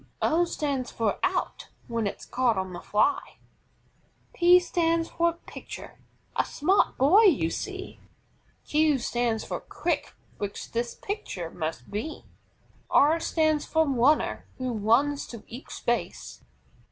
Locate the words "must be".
11.51-12.25